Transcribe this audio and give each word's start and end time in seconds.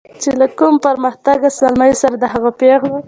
چې 0.21 0.29
له 0.39 0.47
کم 0.59 0.73
پرمختګه 0.85 1.47
زلمیو 1.59 1.99
سره 2.01 2.15
د 2.19 2.23
هغو 2.33 2.49
پیغلو 2.61 2.97